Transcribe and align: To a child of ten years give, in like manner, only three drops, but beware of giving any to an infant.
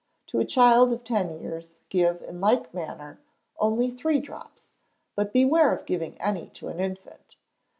To 0.29 0.39
a 0.39 0.45
child 0.45 0.91
of 0.91 1.03
ten 1.03 1.39
years 1.39 1.75
give, 1.89 2.23
in 2.23 2.41
like 2.41 2.73
manner, 2.73 3.19
only 3.59 3.91
three 3.91 4.19
drops, 4.19 4.71
but 5.15 5.31
beware 5.31 5.75
of 5.75 5.85
giving 5.85 6.19
any 6.19 6.47
to 6.55 6.69
an 6.69 6.79
infant. 6.79 7.35